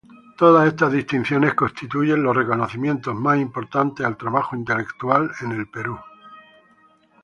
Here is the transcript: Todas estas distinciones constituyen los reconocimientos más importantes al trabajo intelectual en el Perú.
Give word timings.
Todas 0.35 0.67
estas 0.67 0.91
distinciones 0.91 1.53
constituyen 1.53 2.23
los 2.23 2.35
reconocimientos 2.35 3.13
más 3.13 3.37
importantes 3.37 4.03
al 4.03 4.17
trabajo 4.17 4.55
intelectual 4.55 5.29
en 5.41 5.51
el 5.51 5.69
Perú. 5.69 5.95